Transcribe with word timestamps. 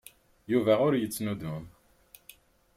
Yuba 0.51 0.73
ur 0.85 0.93
yettnuddum. 0.97 1.63